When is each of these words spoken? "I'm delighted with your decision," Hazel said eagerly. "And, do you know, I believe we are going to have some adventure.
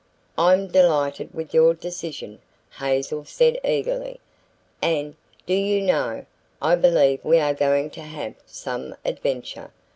"I'm 0.35 0.65
delighted 0.65 1.31
with 1.31 1.53
your 1.53 1.75
decision," 1.75 2.39
Hazel 2.79 3.23
said 3.23 3.59
eagerly. 3.63 4.19
"And, 4.81 5.15
do 5.45 5.53
you 5.53 5.79
know, 5.83 6.25
I 6.59 6.73
believe 6.73 7.23
we 7.23 7.37
are 7.37 7.53
going 7.53 7.91
to 7.91 8.01
have 8.01 8.33
some 8.47 8.95
adventure. 9.05 9.69